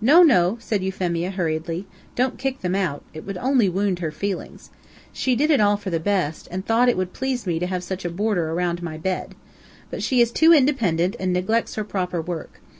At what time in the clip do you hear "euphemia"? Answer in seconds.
0.82-1.30